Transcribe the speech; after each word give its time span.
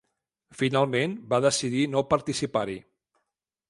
Finalment, 0.61 1.13
va 1.35 1.41
decidir 1.47 1.87
no 1.93 2.05
participar-hi. 2.17 2.83